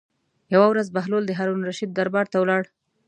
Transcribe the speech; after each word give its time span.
یوه 0.53 0.67
ورځ 0.69 0.87
بهلول 0.95 1.23
د 1.25 1.31
هارون 1.37 1.59
الرشید 1.61 1.89
دربار 1.93 2.25
ته 2.31 2.37
ولاړ. 2.39 2.63